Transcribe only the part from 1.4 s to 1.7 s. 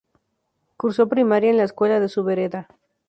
en la